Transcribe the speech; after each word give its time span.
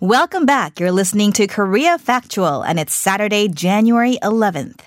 Welcome 0.00 0.46
back. 0.46 0.78
You're 0.78 0.92
listening 0.92 1.32
to 1.32 1.48
Korea 1.48 1.98
Factual, 1.98 2.62
and 2.62 2.78
it's 2.78 2.94
Saturday, 2.94 3.48
January 3.48 4.16
11th. 4.22 4.78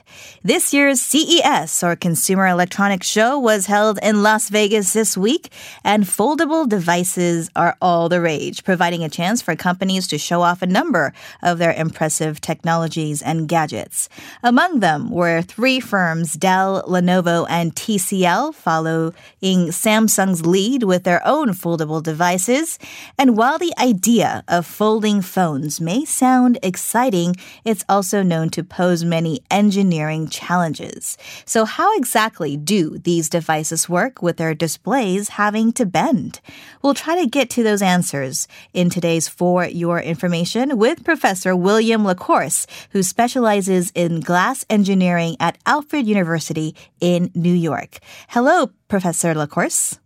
This 0.41 0.73
year's 0.73 1.01
CES, 1.01 1.83
or 1.83 1.97
Consumer 1.97 2.47
Electronics 2.47 3.07
Show, 3.07 3.37
was 3.37 3.65
held 3.65 3.99
in 4.01 4.23
Las 4.23 4.47
Vegas 4.47 4.93
this 4.93 5.17
week, 5.17 5.51
and 5.83 6.05
foldable 6.05 6.67
devices 6.67 7.49
are 7.57 7.75
all 7.81 8.07
the 8.07 8.21
rage, 8.21 8.63
providing 8.63 9.03
a 9.03 9.09
chance 9.09 9.41
for 9.41 9.53
companies 9.53 10.07
to 10.07 10.17
show 10.17 10.41
off 10.41 10.61
a 10.61 10.65
number 10.65 11.11
of 11.43 11.57
their 11.57 11.73
impressive 11.73 12.39
technologies 12.39 13.21
and 13.21 13.49
gadgets. 13.49 14.07
Among 14.43 14.79
them 14.79 15.11
were 15.11 15.41
three 15.41 15.81
firms, 15.81 16.33
Dell, 16.35 16.83
Lenovo, 16.87 17.45
and 17.49 17.75
TCL, 17.75 18.55
following 18.55 19.11
Samsung's 19.41 20.45
lead 20.45 20.83
with 20.83 21.03
their 21.03 21.21
own 21.27 21.49
foldable 21.49 22.01
devices. 22.01 22.79
And 23.17 23.35
while 23.35 23.57
the 23.57 23.73
idea 23.77 24.45
of 24.47 24.65
folding 24.65 25.00
folding 25.01 25.21
phones 25.23 25.81
may 25.81 26.05
sound 26.05 26.59
exciting, 26.61 27.35
it's 27.65 27.83
also 27.89 28.21
known 28.21 28.51
to 28.51 28.63
pose 28.63 29.03
many 29.03 29.39
engineering 29.49 30.29
challenges. 30.29 31.17
So, 31.43 31.65
how 31.65 31.97
exactly 31.97 32.55
do 32.55 32.99
these 32.99 33.27
devices 33.27 33.89
work 33.89 34.21
with 34.21 34.37
their 34.37 34.53
displays 34.53 35.29
having 35.29 35.73
to 35.73 35.87
bend? 35.87 36.39
We'll 36.83 36.93
try 36.93 37.19
to 37.19 37.25
get 37.25 37.49
to 37.51 37.63
those 37.63 37.81
answers 37.81 38.47
in 38.75 38.91
today's 38.91 39.27
For 39.27 39.65
Your 39.65 39.99
Information 39.99 40.77
with 40.77 41.03
Professor 41.03 41.55
William 41.55 42.03
LaCourse, 42.03 42.67
who 42.91 43.01
specializes 43.01 43.91
in 43.95 44.19
glass 44.19 44.65
engineering 44.69 45.35
at 45.39 45.57
Alfred 45.65 46.05
University 46.05 46.75
in 46.99 47.31
New 47.33 47.55
York. 47.55 47.97
Hello, 48.27 48.69
Professor 48.87 49.33
LaCourse. 49.33 50.00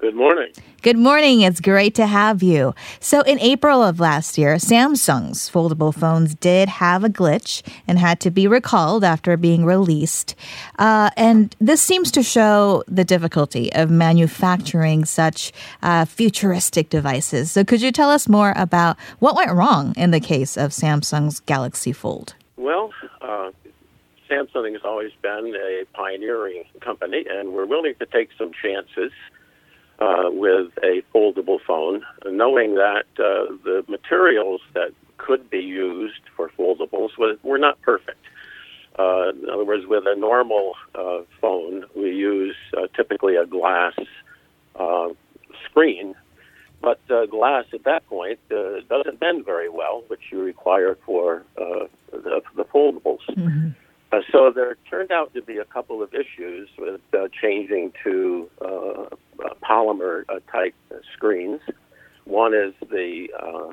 Good 0.00 0.14
morning. 0.14 0.52
Good 0.82 0.96
morning. 0.96 1.40
It's 1.40 1.60
great 1.60 1.96
to 1.96 2.06
have 2.06 2.40
you. 2.40 2.72
So, 3.00 3.22
in 3.22 3.40
April 3.40 3.82
of 3.82 3.98
last 3.98 4.38
year, 4.38 4.54
Samsung's 4.54 5.50
foldable 5.50 5.92
phones 5.92 6.36
did 6.36 6.68
have 6.68 7.02
a 7.02 7.08
glitch 7.08 7.62
and 7.88 7.98
had 7.98 8.20
to 8.20 8.30
be 8.30 8.46
recalled 8.46 9.02
after 9.02 9.36
being 9.36 9.64
released. 9.64 10.36
Uh, 10.78 11.10
and 11.16 11.56
this 11.60 11.82
seems 11.82 12.12
to 12.12 12.22
show 12.22 12.84
the 12.86 13.02
difficulty 13.02 13.72
of 13.72 13.90
manufacturing 13.90 15.04
such 15.04 15.52
uh, 15.82 16.04
futuristic 16.04 16.90
devices. 16.90 17.50
So, 17.50 17.64
could 17.64 17.82
you 17.82 17.90
tell 17.90 18.10
us 18.10 18.28
more 18.28 18.52
about 18.54 18.96
what 19.18 19.34
went 19.34 19.50
wrong 19.50 19.94
in 19.96 20.12
the 20.12 20.20
case 20.20 20.56
of 20.56 20.70
Samsung's 20.70 21.40
Galaxy 21.40 21.90
Fold? 21.90 22.34
Well, 22.56 22.92
uh, 23.20 23.50
Samsung 24.30 24.74
has 24.74 24.82
always 24.84 25.10
been 25.22 25.56
a 25.56 25.84
pioneering 25.92 26.64
company, 26.80 27.24
and 27.28 27.52
we're 27.52 27.66
willing 27.66 27.94
to 27.98 28.06
take 28.06 28.28
some 28.38 28.52
chances 28.62 29.10
uh, 29.98 30.30
with 30.30 30.70
a 30.82 31.02
foldable 31.14 31.58
phone, 31.66 32.04
knowing 32.26 32.74
that 32.76 33.04
uh, 33.18 33.52
the 33.64 33.84
materials 33.88 34.60
that 34.74 34.92
could 35.16 35.50
be 35.50 35.58
used 35.58 36.20
for 36.36 36.50
foldables 36.58 37.10
were 37.42 37.58
not 37.58 37.80
perfect. 37.82 38.24
Uh, 38.98 39.30
in 39.30 39.48
other 39.50 39.64
words, 39.64 39.86
with 39.86 40.04
a 40.06 40.16
normal 40.16 40.74
uh, 40.94 41.20
phone, 41.40 41.84
we 41.94 42.10
use 42.10 42.56
uh, 42.76 42.86
typically 42.96 43.36
a 43.36 43.46
glass 43.46 43.94
uh, 44.76 45.08
screen, 45.64 46.14
but 46.80 47.00
uh, 47.10 47.26
glass 47.26 47.64
at 47.72 47.84
that 47.84 48.06
point 48.06 48.38
uh, 48.50 48.80
doesn't 48.88 49.20
bend 49.20 49.44
very 49.44 49.68
well, 49.68 50.04
which 50.08 50.20
you 50.30 50.40
require 50.40 50.96
for 51.04 51.44
uh, 51.56 51.86
the, 52.12 52.40
the 52.56 52.64
foldables. 52.64 53.24
Mm-hmm. 53.30 53.68
Uh, 54.10 54.20
so 54.32 54.50
there 54.50 54.76
turned 54.88 55.12
out 55.12 55.34
to 55.34 55.42
be 55.42 55.58
a 55.58 55.64
couple 55.64 56.02
of 56.02 56.14
issues 56.14 56.68
with 56.78 57.00
uh, 57.12 57.28
changing 57.40 57.92
to 58.02 58.48
uh 58.64 59.04
polymer 59.62 60.24
uh, 60.28 60.40
type 60.50 60.74
screens. 61.14 61.60
One 62.24 62.54
is 62.54 62.74
the 62.90 63.28
uh, 63.38 63.72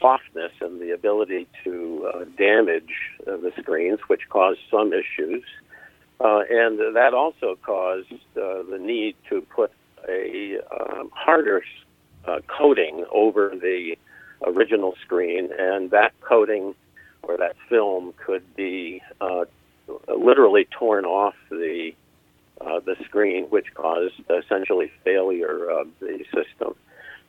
softness 0.00 0.52
and 0.60 0.80
the 0.80 0.90
ability 0.90 1.46
to 1.64 2.26
damage 2.36 2.92
the 3.24 3.52
screens, 3.58 3.98
which 4.08 4.28
caused 4.28 4.60
some 4.70 4.92
issues. 4.92 5.42
and 6.20 6.78
that 6.96 7.14
also 7.14 7.58
caused 7.64 8.12
the 8.34 8.78
need 8.80 9.16
to 9.30 9.40
put 9.40 9.72
a 10.08 10.58
um, 10.70 11.10
harder 11.12 11.62
coating 12.46 13.04
over 13.10 13.52
the 13.60 13.96
original 14.46 14.94
screen, 15.04 15.48
and 15.58 15.90
that 15.90 16.12
coating 16.20 16.74
or 17.22 17.36
that 17.36 17.56
film 17.68 18.14
could 18.24 18.42
be 18.54 19.02
uh, 19.20 19.44
literally 20.08 20.66
torn 20.70 21.04
off 21.04 21.34
uh, 22.68 22.80
the 22.80 22.96
screen, 23.04 23.44
which 23.44 23.72
caused 23.74 24.14
essentially 24.30 24.90
failure 25.04 25.68
of 25.70 25.88
the 26.00 26.24
system. 26.34 26.74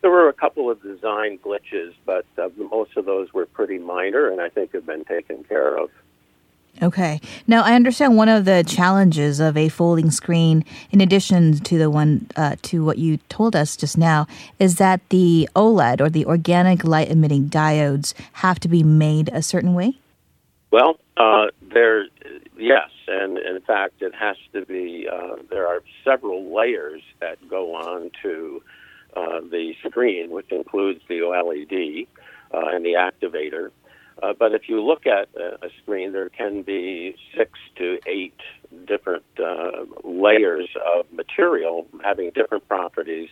There 0.01 0.11
were 0.11 0.29
a 0.29 0.33
couple 0.33 0.69
of 0.69 0.81
design 0.81 1.39
glitches, 1.39 1.93
but 2.05 2.25
uh, 2.37 2.49
most 2.71 2.95
of 2.97 3.05
those 3.05 3.33
were 3.33 3.45
pretty 3.45 3.77
minor, 3.77 4.29
and 4.29 4.39
I 4.39 4.49
think 4.49 4.73
have 4.73 4.85
been 4.85 5.03
taken 5.05 5.43
care 5.43 5.77
of. 5.77 5.89
Okay. 6.81 7.19
Now, 7.47 7.63
I 7.63 7.73
understand 7.73 8.15
one 8.15 8.29
of 8.29 8.45
the 8.45 8.63
challenges 8.65 9.41
of 9.41 9.57
a 9.57 9.67
folding 9.67 10.11
screen, 10.11 10.63
in 10.91 11.01
addition 11.01 11.57
to 11.59 11.77
the 11.77 11.89
one 11.89 12.27
uh, 12.37 12.55
to 12.63 12.85
what 12.85 12.97
you 12.97 13.17
told 13.27 13.55
us 13.55 13.75
just 13.75 13.97
now, 13.97 14.27
is 14.59 14.75
that 14.75 15.01
the 15.09 15.49
OLED 15.55 15.99
or 15.99 16.09
the 16.09 16.25
organic 16.25 16.85
light 16.85 17.09
emitting 17.09 17.49
diodes 17.49 18.13
have 18.33 18.59
to 18.61 18.69
be 18.69 18.83
made 18.83 19.29
a 19.33 19.41
certain 19.41 19.73
way. 19.73 19.99
Well, 20.71 20.99
uh, 21.17 21.47
there 21.73 22.05
Yes, 22.59 22.89
and 23.09 23.37
in 23.37 23.61
fact, 23.61 24.01
it 24.01 24.13
has 24.15 24.37
to 24.53 24.65
be. 24.65 25.07
Uh, 25.11 25.37
there 25.49 25.67
are 25.67 25.81
several 26.03 26.55
layers 26.55 27.01
that 27.19 27.37
go 27.49 27.75
on 27.75 28.11
to 28.21 28.61
uh, 29.15 29.39
the 29.41 29.73
screen, 29.85 30.29
which 30.29 30.51
includes 30.51 31.01
the 31.09 31.19
OLED 31.19 32.07
uh, 32.53 32.75
and 32.75 32.85
the 32.85 32.93
activator. 32.93 33.71
Uh, 34.21 34.33
but 34.37 34.53
if 34.53 34.67
you 34.67 34.81
look 34.81 35.07
at 35.07 35.29
a, 35.35 35.65
a, 35.65 35.69
screen, 35.81 36.11
there 36.11 36.29
can 36.29 36.61
be 36.61 37.15
six 37.37 37.51
to 37.77 37.99
eight 38.05 38.37
different 38.85 39.23
uh, 39.41 39.85
layers 40.03 40.67
of 40.95 41.05
material 41.11 41.87
having 42.03 42.29
different 42.31 42.67
properties. 42.67 43.29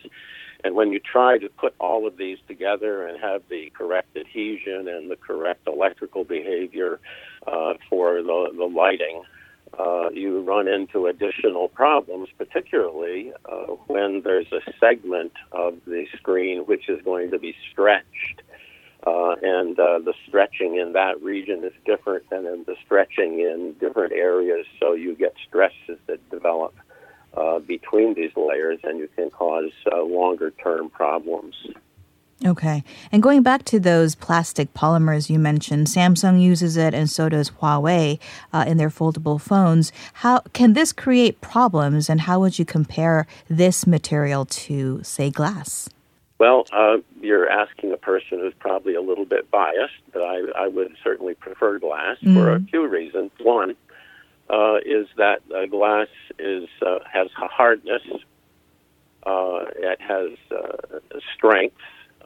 And 0.64 0.74
when 0.74 0.90
you 0.90 0.98
try 0.98 1.38
to 1.38 1.48
put 1.50 1.74
all 1.78 2.06
of 2.06 2.16
these 2.16 2.38
together 2.48 3.06
and 3.06 3.20
have 3.20 3.42
the 3.48 3.70
correct 3.76 4.16
adhesion 4.16 4.88
and 4.88 5.10
the 5.10 5.16
correct 5.16 5.68
electrical 5.68 6.24
behavior, 6.24 6.98
uh, 7.46 7.74
for 7.88 8.22
the, 8.22 8.52
the 8.56 8.64
lighting, 8.64 9.22
uh, 9.78 10.10
you 10.10 10.40
run 10.40 10.68
into 10.68 11.06
additional 11.06 11.68
problems, 11.68 12.28
particularly 12.36 13.32
uh, 13.44 13.74
when 13.86 14.22
there's 14.22 14.50
a 14.52 14.60
segment 14.80 15.32
of 15.52 15.78
the 15.86 16.06
screen 16.16 16.60
which 16.66 16.88
is 16.88 17.00
going 17.02 17.30
to 17.30 17.38
be 17.38 17.54
stretched. 17.70 18.42
Uh, 19.06 19.36
and 19.42 19.78
uh, 19.78 19.98
the 20.00 20.12
stretching 20.26 20.76
in 20.76 20.92
that 20.92 21.22
region 21.22 21.62
is 21.64 21.72
different 21.86 22.28
than 22.30 22.44
in 22.46 22.64
the 22.66 22.74
stretching 22.84 23.40
in 23.40 23.74
different 23.78 24.12
areas, 24.12 24.66
so 24.80 24.92
you 24.92 25.14
get 25.14 25.32
stresses 25.46 25.98
that 26.06 26.18
develop 26.30 26.74
uh, 27.36 27.60
between 27.60 28.14
these 28.14 28.32
layers, 28.36 28.80
and 28.82 28.98
you 28.98 29.08
can 29.14 29.30
cause 29.30 29.70
longer 29.86 30.50
term 30.50 30.90
problems. 30.90 31.54
Okay. 32.46 32.84
And 33.10 33.22
going 33.22 33.42
back 33.42 33.64
to 33.64 33.80
those 33.80 34.14
plastic 34.14 34.72
polymers 34.72 35.28
you 35.28 35.40
mentioned, 35.40 35.88
Samsung 35.88 36.40
uses 36.40 36.76
it 36.76 36.94
and 36.94 37.10
so 37.10 37.28
does 37.28 37.50
Huawei 37.50 38.20
uh, 38.52 38.64
in 38.66 38.76
their 38.76 38.90
foldable 38.90 39.40
phones. 39.40 39.90
How 40.14 40.40
can 40.52 40.74
this 40.74 40.92
create 40.92 41.40
problems 41.40 42.08
and 42.08 42.20
how 42.22 42.38
would 42.40 42.58
you 42.58 42.64
compare 42.64 43.26
this 43.48 43.86
material 43.88 44.44
to, 44.44 45.00
say, 45.02 45.30
glass? 45.30 45.88
Well, 46.38 46.66
uh, 46.72 46.98
you're 47.20 47.48
asking 47.50 47.92
a 47.92 47.96
person 47.96 48.38
who's 48.38 48.54
probably 48.60 48.94
a 48.94 49.00
little 49.00 49.24
bit 49.24 49.50
biased, 49.50 49.94
but 50.12 50.22
I, 50.22 50.42
I 50.56 50.68
would 50.68 50.94
certainly 51.02 51.34
prefer 51.34 51.80
glass 51.80 52.18
mm. 52.22 52.34
for 52.34 52.52
a 52.52 52.60
few 52.60 52.86
reasons. 52.86 53.32
One 53.40 53.74
uh, 54.48 54.76
is 54.86 55.08
that 55.16 55.40
uh, 55.52 55.66
glass 55.66 56.06
is 56.38 56.68
uh, 56.86 57.00
has 57.12 57.26
hardness, 57.34 58.02
uh, 59.26 59.64
it 59.76 60.00
has 60.00 60.30
strength, 61.34 61.76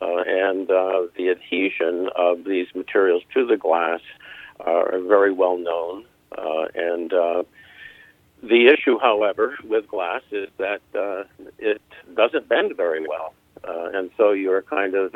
uh, 0.00 0.22
and 0.26 0.70
uh, 0.70 1.02
the 1.16 1.30
adhesion 1.30 2.08
of 2.16 2.44
these 2.44 2.66
materials 2.74 3.22
to 3.34 3.46
the 3.46 3.56
glass 3.56 4.00
are 4.60 4.98
very 5.00 5.32
well 5.32 5.58
known. 5.58 6.04
Uh, 6.36 6.66
and 6.74 7.12
uh, 7.12 7.42
the 8.42 8.66
issue, 8.66 8.98
however, 8.98 9.56
with 9.64 9.86
glass 9.88 10.22
is 10.30 10.48
that 10.58 10.80
uh, 10.94 11.24
it 11.58 11.82
doesn't 12.14 12.48
bend 12.48 12.76
very 12.76 13.06
well. 13.06 13.34
Uh, 13.64 13.90
and 13.94 14.10
so 14.16 14.32
you're 14.32 14.62
kind 14.62 14.94
of 14.94 15.14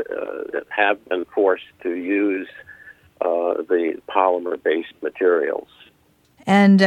have 0.69 1.05
been 1.09 1.25
forced 1.35 1.65
to 1.83 1.95
use 1.95 2.49
the 3.21 4.01
polymer 4.09 4.63
based 4.63 4.93
materials. 5.03 5.69
And 6.47 6.79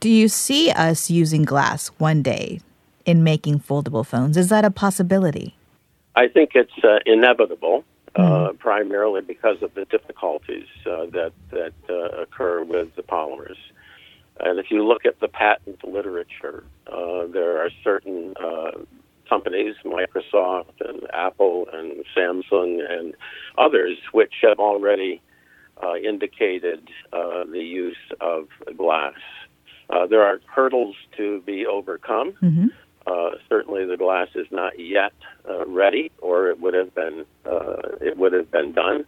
do 0.00 0.10
you 0.10 0.28
see 0.28 0.70
us 0.70 1.08
using 1.08 1.44
glass 1.44 1.88
one 1.98 2.22
day 2.22 2.60
in 3.06 3.24
making 3.24 3.60
foldable 3.60 4.04
phones? 4.04 4.36
Is 4.36 4.50
that 4.50 4.64
a 4.66 4.70
possibility? 4.70 5.56
I 6.16 6.28
think 6.28 6.52
it's 6.54 6.72
uh, 6.82 6.98
inevitable, 7.04 7.84
uh, 8.16 8.20
mm-hmm. 8.20 8.56
primarily 8.56 9.20
because 9.20 9.62
of 9.62 9.74
the 9.74 9.84
difficulties 9.84 10.66
uh, 10.86 11.06
that 11.12 11.32
that 11.50 11.74
uh, 11.88 12.22
occur 12.22 12.64
with 12.64 12.96
the 12.96 13.02
polymers. 13.02 13.58
And 14.40 14.58
if 14.58 14.70
you 14.70 14.84
look 14.84 15.06
at 15.06 15.20
the 15.20 15.28
patent 15.28 15.84
literature, 15.84 16.64
uh, 16.86 17.26
there 17.26 17.58
are 17.58 17.70
certain 17.84 18.34
uh, 18.42 18.72
companies, 19.28 19.74
Microsoft 19.84 20.80
and 20.80 21.02
Apple 21.12 21.68
and 21.72 22.04
Samsung 22.14 22.80
and 22.90 23.14
others, 23.58 23.96
which 24.12 24.34
have 24.42 24.58
already 24.58 25.22
uh, 25.82 25.96
indicated 25.96 26.88
uh, 27.12 27.44
the 27.44 27.62
use 27.62 27.96
of 28.20 28.48
glass. 28.76 29.14
Uh, 29.88 30.06
there 30.06 30.22
are 30.22 30.40
hurdles 30.46 30.96
to 31.16 31.40
be 31.42 31.66
overcome. 31.66 32.32
Mm-hmm. 32.42 32.66
Uh, 33.06 33.30
certainly, 33.48 33.84
the 33.84 33.96
glass 33.96 34.28
is 34.34 34.46
not 34.50 34.78
yet 34.78 35.12
uh, 35.48 35.64
ready, 35.66 36.10
or 36.20 36.48
it 36.48 36.60
would 36.60 36.74
have 36.74 36.94
been 36.94 37.24
it 38.00 38.16
would 38.16 38.32
have 38.32 38.50
been 38.50 38.72
done. 38.72 39.04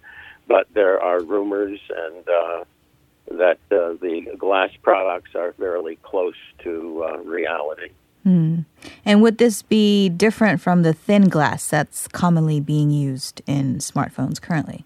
But 0.47 0.67
there 0.73 1.00
are 1.03 1.23
rumors 1.23 1.81
and 1.89 2.25
that 3.39 3.59
the 3.69 4.35
glass 4.39 4.71
products 4.83 5.35
are 5.35 5.53
fairly 5.53 5.99
close 6.03 6.37
to 6.62 7.23
reality. 7.25 7.91
Mm. 8.27 8.65
And 9.05 9.23
would 9.23 9.39
this 9.39 9.62
be 9.62 10.09
different 10.09 10.61
from 10.61 10.83
the 10.83 10.93
thin 10.93 11.29
glass 11.29 11.69
that's 11.69 12.09
commonly 12.09 12.61
being 12.61 12.91
used 12.91 13.43
in 13.47 13.79
smartphones 13.79 14.41
currently? 14.41 14.85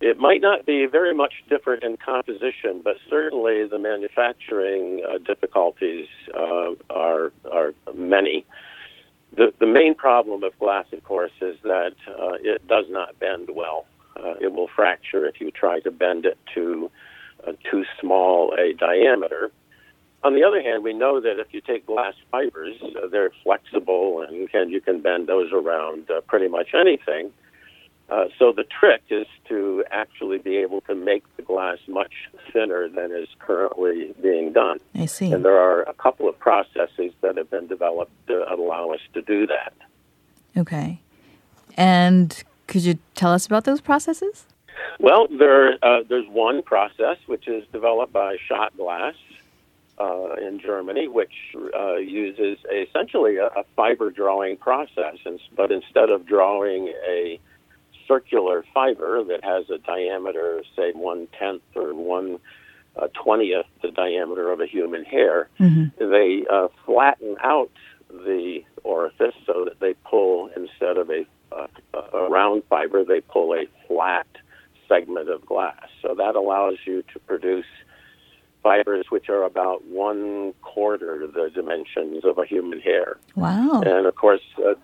It 0.00 0.18
might 0.18 0.40
not 0.40 0.64
be 0.64 0.86
very 0.86 1.14
much 1.14 1.34
different 1.50 1.82
in 1.82 1.98
composition, 1.98 2.80
but 2.82 2.96
certainly 3.10 3.66
the 3.66 3.78
manufacturing 3.78 5.04
uh, 5.06 5.18
difficulties 5.18 6.06
uh, 6.34 6.70
are 6.88 7.32
are 7.52 7.74
many. 8.10 8.44
The 9.36 9.54
the 9.58 9.66
main 9.66 9.94
problem 9.94 10.42
of 10.42 10.58
glass, 10.58 10.86
of 10.92 11.02
course, 11.04 11.32
is 11.40 11.56
that 11.62 11.94
uh, 12.08 12.34
it 12.42 12.66
does 12.66 12.86
not 12.88 13.18
bend 13.18 13.48
well. 13.54 13.86
Uh, 14.16 14.34
it 14.40 14.52
will 14.52 14.68
fracture 14.68 15.24
if 15.26 15.40
you 15.40 15.50
try 15.50 15.80
to 15.80 15.90
bend 15.90 16.26
it 16.26 16.36
to 16.54 16.90
uh, 17.46 17.52
too 17.70 17.84
small 18.00 18.52
a 18.58 18.74
diameter. 18.74 19.50
On 20.22 20.34
the 20.34 20.44
other 20.44 20.60
hand, 20.60 20.84
we 20.84 20.92
know 20.92 21.20
that 21.20 21.38
if 21.38 21.54
you 21.54 21.62
take 21.62 21.86
glass 21.86 22.14
fibers, 22.30 22.76
uh, 22.82 23.06
they're 23.10 23.30
flexible 23.42 24.20
and 24.20 24.50
can, 24.50 24.68
you 24.68 24.80
can 24.80 25.00
bend 25.00 25.28
those 25.28 25.50
around 25.52 26.10
uh, 26.10 26.20
pretty 26.22 26.48
much 26.48 26.74
anything. 26.74 27.32
Uh, 28.10 28.24
so 28.38 28.52
the 28.52 28.64
trick 28.64 29.02
is 29.08 29.26
to 29.48 29.84
actually 29.90 30.38
be 30.38 30.56
able 30.56 30.80
to 30.82 30.94
make 30.94 31.22
the 31.36 31.42
glass 31.42 31.78
much 31.86 32.12
thinner 32.52 32.88
than 32.88 33.12
is 33.12 33.28
currently 33.38 34.12
being 34.20 34.52
done. 34.52 34.78
I 34.94 35.06
see. 35.06 35.30
And 35.32 35.44
there 35.44 35.58
are 35.58 35.82
a 35.82 35.94
couple 35.94 36.28
of 36.28 36.38
processes 36.38 37.12
that 37.20 37.36
have 37.36 37.50
been 37.50 37.68
developed 37.68 38.12
to 38.26 38.52
allow 38.52 38.90
us 38.90 39.00
to 39.14 39.22
do 39.22 39.46
that. 39.46 39.72
Okay. 40.56 41.00
And 41.76 42.42
could 42.66 42.82
you 42.82 42.98
tell 43.14 43.32
us 43.32 43.46
about 43.46 43.64
those 43.64 43.80
processes? 43.80 44.46
Well, 44.98 45.28
there, 45.28 45.78
uh, 45.84 46.02
there's 46.08 46.28
one 46.28 46.62
process 46.62 47.18
which 47.26 47.46
is 47.46 47.64
developed 47.72 48.12
by 48.12 48.38
Schott 48.48 48.76
Glass, 48.76 49.14
uh, 50.00 50.34
in 50.40 50.58
Germany, 50.58 51.08
which 51.08 51.54
uh, 51.78 51.96
uses 51.96 52.58
essentially 52.72 53.36
a, 53.36 53.46
a, 53.48 53.64
fiber 53.76 54.10
drawing 54.10 54.56
process. 54.56 55.16
And, 55.26 55.38
but 55.54 55.70
instead 55.70 56.08
of 56.08 56.24
drawing 56.26 56.88
a 57.06 57.38
circular 58.10 58.64
fiber 58.74 59.22
that 59.30 59.42
has 59.44 59.70
a 59.70 59.78
diameter, 59.78 60.62
say 60.76 60.90
one 60.92 61.28
tenth 61.38 61.62
or 61.76 61.94
one 61.94 62.38
uh, 62.96 63.06
twentieth 63.22 63.66
the 63.82 63.92
diameter 63.92 64.50
of 64.50 64.60
a 64.60 64.66
human 64.66 65.04
hair, 65.04 65.48
mm-hmm. 65.60 65.84
they 66.14 66.44
uh, 66.56 66.68
flatten 66.84 67.36
out 67.52 67.70
the 68.10 68.60
orifice 68.82 69.38
so 69.46 69.64
that 69.66 69.78
they 69.78 69.94
pull 70.10 70.50
instead 70.56 70.96
of 70.96 71.08
a, 71.10 71.24
a 72.12 72.28
round 72.28 72.62
fiber, 72.68 73.04
they 73.04 73.20
pull 73.20 73.54
a 73.54 73.64
flat 73.86 74.26
segment 74.88 75.28
of 75.30 75.46
glass. 75.46 75.86
So 76.02 76.14
that 76.16 76.34
allows 76.34 76.78
you 76.84 77.04
to 77.12 77.18
produce 77.20 77.70
fibers 78.62 79.06
which 79.10 79.28
are 79.28 79.44
about 79.44 79.84
one 79.86 80.52
quarter 80.62 81.26
the 81.26 81.48
dimensions 81.54 82.24
of 82.24 82.38
a 82.38 82.44
human 82.44 82.80
hair. 82.80 83.18
Wow. 83.36 83.82
And 83.86 84.06
of 84.06 84.14
course, 84.16 84.42
uh, 84.58 84.74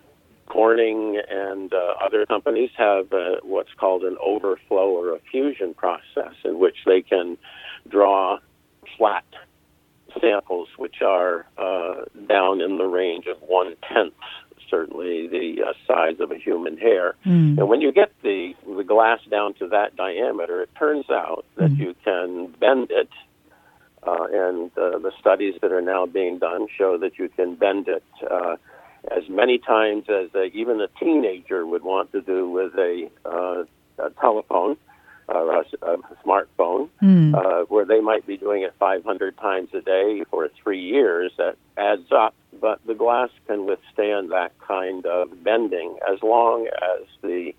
Corning 0.57 1.21
and 1.29 1.71
uh, 1.75 1.95
other 2.03 2.25
companies 2.25 2.71
have 2.79 3.13
uh, 3.13 3.37
what's 3.43 3.75
called 3.79 4.05
an 4.05 4.17
overflow 4.25 4.89
or 4.89 5.15
a 5.15 5.19
fusion 5.31 5.75
process 5.75 6.33
in 6.47 6.59
which 6.59 6.77
they 6.87 7.03
can 7.03 7.37
draw 7.91 8.39
flat 8.97 9.27
samples 10.19 10.69
which 10.79 11.03
are 11.03 11.45
uh, 11.59 12.07
down 12.27 12.63
in 12.63 12.79
the 12.79 12.87
range 12.87 13.27
of 13.27 13.37
one 13.43 13.75
tenth 13.87 14.15
certainly 14.71 15.29
the 15.29 15.63
uh, 15.63 15.73
size 15.87 16.17
of 16.21 16.33
a 16.33 16.39
human 16.39 16.79
hair. 16.79 17.17
Mm. 17.27 17.59
And 17.59 17.69
when 17.69 17.83
you 17.83 17.93
get 17.93 18.11
the 18.23 18.55
the 18.67 18.83
glass 18.83 19.21
down 19.31 19.53
to 19.61 19.69
that 19.69 19.95
diameter, 19.95 20.63
it 20.63 20.71
turns 20.79 21.11
out 21.11 21.45
that 21.57 21.71
mm. 21.71 21.79
you 21.79 21.95
can 22.03 22.55
bend 22.59 22.89
it 22.91 23.11
uh, 24.07 24.27
and 24.33 24.71
uh, 24.79 24.99
the 24.99 25.13
studies 25.21 25.55
that 25.61 25.71
are 25.71 25.83
now 25.83 26.07
being 26.07 26.39
done 26.39 26.67
show 26.79 26.97
that 26.97 27.19
you 27.19 27.29
can 27.29 27.57
bend 27.57 27.89
it 27.89 28.05
uh, 28.31 28.57
as 29.11 29.29
many 29.29 29.59
times 29.59 30.05
as 30.09 30.35
a, 30.35 30.45
even 30.55 30.81
a 30.81 30.89
teenager 30.99 31.67
would 31.67 31.83
want 31.83 32.13
to 32.13 32.21
do 32.21 32.49
with 32.49 32.75
a, 32.75 33.11
uh, 33.25 33.65
a 33.99 34.11
telephone 34.21 34.77
or 35.29 35.61
a, 35.61 35.65
a 35.83 35.97
smartphone, 36.25 36.89
mm. 37.03 37.35
uh, 37.35 37.65
where 37.65 37.85
they 37.85 38.01
might 38.01 38.27
be 38.27 38.37
doing 38.37 38.63
it 38.63 38.75
500 38.79 39.37
times 39.39 39.71
a 39.75 39.81
day 39.81 40.25
for 40.31 40.49
three 40.63 40.81
years. 40.81 41.33
That 41.37 41.57
adds 41.77 42.13
up, 42.13 42.35
but 42.61 42.81
the 42.87 42.95
glass 42.95 43.31
can 43.47 43.67
withstand 43.67 44.31
that 44.31 44.53
kind 44.61 45.05
of 45.07 45.43
bending 45.43 45.99
as 46.11 46.23
long 46.23 46.69
as 46.69 47.07
the 47.23 47.55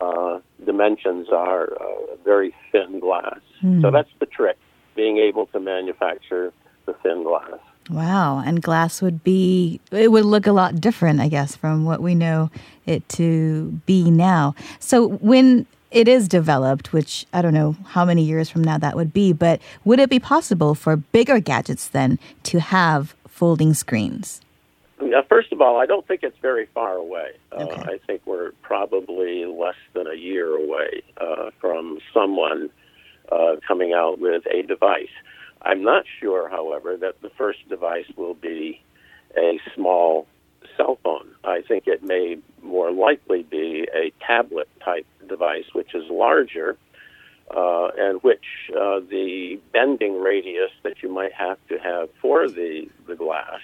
uh, 0.00 0.40
dimensions 0.64 1.28
are 1.30 1.72
uh, 1.72 2.16
very 2.24 2.54
thin 2.72 3.00
glass. 3.00 3.40
Mm. 3.62 3.82
So 3.82 3.90
that's 3.90 4.10
the 4.18 4.26
trick 4.26 4.58
being 4.94 5.18
able 5.18 5.46
to 5.46 5.60
manufacture 5.60 6.52
the 6.86 6.94
thin 6.94 7.22
glass. 7.22 7.58
Wow, 7.90 8.42
and 8.44 8.62
glass 8.62 9.00
would 9.00 9.24
be, 9.24 9.80
it 9.90 10.12
would 10.12 10.26
look 10.26 10.46
a 10.46 10.52
lot 10.52 10.80
different, 10.80 11.20
I 11.20 11.28
guess, 11.28 11.56
from 11.56 11.84
what 11.84 12.02
we 12.02 12.14
know 12.14 12.50
it 12.84 13.08
to 13.10 13.80
be 13.86 14.10
now. 14.10 14.54
So 14.78 15.08
when 15.08 15.66
it 15.90 16.06
is 16.06 16.28
developed, 16.28 16.92
which 16.92 17.26
I 17.32 17.40
don't 17.40 17.54
know 17.54 17.76
how 17.86 18.04
many 18.04 18.22
years 18.22 18.50
from 18.50 18.62
now 18.62 18.78
that 18.78 18.94
would 18.94 19.12
be, 19.12 19.32
but 19.32 19.60
would 19.84 20.00
it 20.00 20.10
be 20.10 20.18
possible 20.18 20.74
for 20.74 20.96
bigger 20.96 21.40
gadgets 21.40 21.88
then 21.88 22.18
to 22.44 22.60
have 22.60 23.14
folding 23.26 23.72
screens? 23.72 24.40
Now, 25.00 25.22
first 25.28 25.52
of 25.52 25.60
all, 25.60 25.80
I 25.80 25.86
don't 25.86 26.06
think 26.06 26.22
it's 26.22 26.36
very 26.42 26.66
far 26.74 26.94
away. 26.94 27.30
Uh, 27.52 27.62
okay. 27.62 27.80
Uh, 27.80 27.84
I 27.84 27.98
think 28.06 28.22
we're 28.26 28.50
probably 28.62 29.44
less 29.46 29.76
than 29.94 30.06
a 30.06 30.14
year 30.14 30.54
away 30.56 31.02
uh, 31.18 31.50
from 31.60 31.98
someone 32.12 32.68
uh, 33.30 33.56
coming 33.66 33.92
out 33.92 34.18
with 34.18 34.42
a 34.52 34.62
device. 34.62 35.06
I'm 35.62 35.82
not 35.82 36.04
sure, 36.20 36.48
however, 36.48 36.96
that 36.96 37.20
the 37.20 37.30
first 37.30 37.68
device 37.68 38.06
will 38.16 38.34
be 38.34 38.80
a 39.36 39.60
small 39.74 40.26
cell 40.76 40.98
phone. 41.02 41.30
I 41.44 41.62
think 41.62 41.86
it 41.86 42.02
may 42.02 42.38
more 42.62 42.90
likely 42.90 43.42
be 43.42 43.88
a 43.94 44.12
tablet 44.24 44.68
type 44.84 45.06
device, 45.28 45.64
which 45.72 45.94
is 45.94 46.04
larger 46.10 46.76
uh, 47.54 47.88
and 47.96 48.22
which 48.22 48.44
uh, 48.72 49.00
the 49.00 49.58
bending 49.72 50.20
radius 50.20 50.70
that 50.82 51.02
you 51.02 51.08
might 51.08 51.32
have 51.32 51.58
to 51.68 51.78
have 51.78 52.08
for 52.20 52.48
the, 52.48 52.88
the 53.06 53.14
glass 53.14 53.60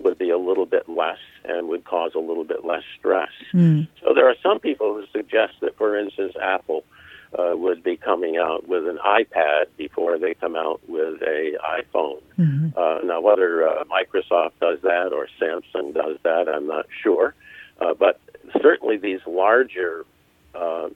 would 0.00 0.18
be 0.18 0.30
a 0.30 0.38
little 0.38 0.66
bit 0.66 0.88
less 0.88 1.18
and 1.44 1.68
would 1.68 1.84
cause 1.84 2.12
a 2.14 2.18
little 2.18 2.44
bit 2.44 2.64
less 2.64 2.82
stress. 2.98 3.30
Mm. 3.52 3.86
So 4.02 4.14
there 4.14 4.28
are 4.28 4.36
some 4.42 4.58
people 4.58 4.94
who 4.94 5.04
suggest 5.12 5.54
that, 5.60 5.76
for 5.76 5.96
instance, 5.96 6.34
Apple 6.40 6.84
uh, 7.38 7.52
would 7.56 7.82
be 7.82 7.96
coming 7.96 8.36
out 8.36 8.68
with 8.68 8.86
an 8.86 8.98
iPad 9.04 9.66
before 9.76 10.18
they 10.18 10.34
come 10.34 10.56
out 10.56 10.80
with 10.88 11.22
a 11.22 11.52
iPhone. 11.64 12.20
Mm-hmm. 12.38 12.68
Uh, 12.76 12.98
now, 13.04 13.20
whether 13.20 13.68
uh, 13.68 13.84
Microsoft 13.84 14.52
does 14.60 14.80
that 14.82 15.12
or 15.12 15.28
Samsung 15.40 15.94
does 15.94 16.16
that, 16.24 16.48
I'm 16.48 16.66
not 16.66 16.86
sure. 17.02 17.34
Uh, 17.80 17.94
but 17.94 18.20
certainly, 18.60 18.96
these 18.96 19.20
larger 19.26 20.04
uh, 20.54 20.88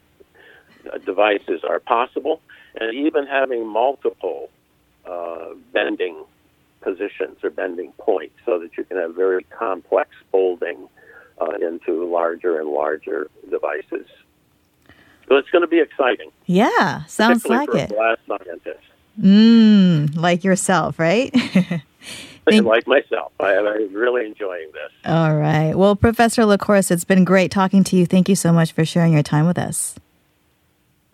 devices 1.07 1.62
are 1.69 1.81
possible, 1.81 2.41
and 2.81 2.95
even 2.95 3.26
having 3.26 3.67
multiple 3.67 4.50
uh, 5.07 5.55
bending 5.73 6.25
positions 6.81 7.38
or 7.43 7.50
bending 7.50 7.93
points, 7.93 8.35
so 8.45 8.59
that 8.59 8.76
you 8.76 8.85
can 8.85 8.99
have 8.99 9.14
very 9.14 9.45
complex 9.45 10.11
folding 10.31 10.88
into 11.61 12.05
larger 12.05 12.59
and 12.61 12.69
larger 12.69 13.29
devices. 13.50 14.07
So 15.28 15.37
it's 15.37 15.50
going 15.50 15.62
to 15.62 15.69
be 15.69 15.81
exciting. 15.81 16.31
Yeah, 16.47 17.04
sounds 17.07 17.47
like 17.47 17.75
it. 17.75 17.90
Glass 17.90 18.19
scientist. 18.26 18.85
Mm, 19.21 20.16
like 20.16 20.45
yourself, 20.45 20.99
right? 20.99 21.33
Thank- 22.47 22.66
like 22.66 22.87
myself. 22.87 23.33
I, 23.40 23.54
am 23.54 23.95
really 23.95 24.26
enjoying 24.26 24.71
this. 24.73 24.90
All 25.07 25.35
right. 25.35 25.75
Well, 25.75 25.97
Professor 25.97 26.43
LaCourse, 26.43 26.90
it's 26.90 27.04
been 27.04 27.25
great 27.25 27.50
talking 27.50 27.85
to 27.85 27.97
you. 27.97 28.07
Thank 28.07 28.28
you 28.28 28.37
so 28.37 28.52
much 28.52 28.73
for 28.73 28.85
sharing 28.85 29.12
your 29.12 29.23
time 29.23 29.47
with 29.47 29.59
us. 29.59 29.97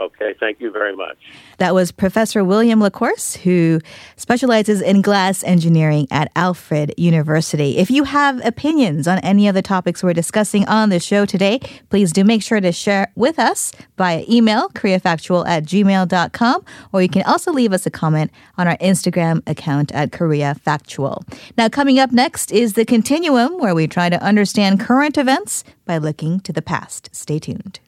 Okay, 0.01 0.35
thank 0.41 0.61
you 0.61 0.71
very 0.71 0.97
much. 0.97 1.19
That 1.59 1.75
was 1.75 1.93
Professor 1.93 2.43
William 2.43 2.81
LaCourse, 2.81 3.37
who 3.37 3.81
specializes 4.17 4.81
in 4.81 5.03
glass 5.03 5.45
engineering 5.45 6.07
at 6.11 6.33
Alfred 6.35 6.95
University. 6.97 7.77
If 7.77 7.91
you 7.91 8.05
have 8.05 8.43
opinions 8.45 9.07
on 9.07 9.19
any 9.19 9.47
of 9.47 9.55
the 9.55 9.61
topics 9.61 10.03
we're 10.03 10.15
discussing 10.15 10.67
on 10.67 10.89
the 10.89 11.01
show 11.01 11.27
today, 11.27 11.61
please 11.91 12.13
do 12.13 12.25
make 12.25 12.43
sure 12.43 12.63
to 12.63 12.73
share 12.73 13.13
with 13.15 13.39
us 13.39 13.73
via 13.99 14.25
email, 14.27 14.71
koreafactual 14.71 15.47
at 15.47 15.65
gmail.com, 15.65 16.65
or 16.95 17.03
you 17.03 17.09
can 17.11 17.23
also 17.25 17.53
leave 17.53 17.75
us 17.75 17.85
a 17.85 17.91
comment 17.91 18.31
on 18.57 18.67
our 18.67 18.79
Instagram 18.79 19.47
account 19.47 19.93
at 19.93 20.13
Korea 20.13 20.55
Factual. 20.55 21.23
Now, 21.59 21.69
coming 21.69 21.99
up 21.99 22.11
next 22.11 22.53
is 22.53 22.73
the 22.73 22.87
continuum 22.87 23.59
where 23.59 23.75
we 23.75 23.87
try 23.87 24.09
to 24.09 24.23
understand 24.23 24.81
current 24.81 25.19
events 25.19 25.63
by 25.85 25.99
looking 25.99 26.41
to 26.41 26.55
the 26.55 26.63
past. 26.63 27.11
Stay 27.13 27.39
tuned. 27.39 27.79